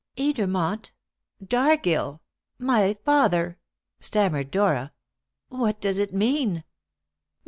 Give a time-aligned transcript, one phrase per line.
[0.17, 0.89] "Edermont
[1.45, 2.21] Dargill
[2.57, 3.59] my father!"
[3.99, 4.93] stammered Dora.
[5.49, 6.63] "What does it mean?"